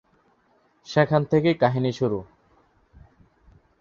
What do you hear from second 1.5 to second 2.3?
কাহিনীর শুরু।